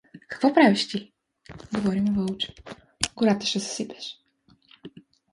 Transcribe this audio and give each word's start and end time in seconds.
—Какво 0.27 0.53
правиш 0.53 0.87
ти?— 0.87 1.11
говори 1.73 2.01
му 2.01 2.13
Вълчо.— 2.15 2.51
Гората 3.15 3.45
ще 3.47 3.59
съсипеш. 3.59 4.17